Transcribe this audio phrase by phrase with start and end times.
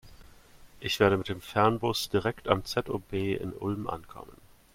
[0.79, 4.35] Ich werde mit dem Fernbus direkt am ZOB in Ulm ankommen.